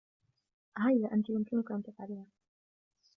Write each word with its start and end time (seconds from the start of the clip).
هيا. 0.77 1.13
أنتِ 1.13 1.29
يمكنكِ 1.29 1.71
أن 1.71 1.83
تفعليها. 1.83 2.25